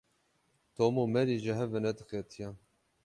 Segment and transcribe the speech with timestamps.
[0.75, 2.55] Tom û Mary ji hev venediqetiyan.